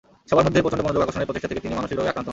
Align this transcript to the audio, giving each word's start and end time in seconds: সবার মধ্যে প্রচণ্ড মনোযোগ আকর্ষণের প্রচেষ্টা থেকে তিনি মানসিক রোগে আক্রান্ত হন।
সবার 0.29 0.45
মধ্যে 0.47 0.63
প্রচণ্ড 0.63 0.81
মনোযোগ 0.83 1.03
আকর্ষণের 1.03 1.27
প্রচেষ্টা 1.27 1.49
থেকে 1.49 1.63
তিনি 1.63 1.73
মানসিক 1.79 1.95
রোগে 1.97 2.11
আক্রান্ত 2.11 2.27
হন। 2.29 2.29